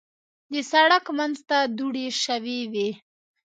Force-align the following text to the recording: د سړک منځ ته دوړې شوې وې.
د 0.53 0.55
سړک 0.71 1.05
منځ 1.17 1.37
ته 1.49 1.57
دوړې 1.77 2.07
شوې 2.23 2.59
وې. 2.71 2.89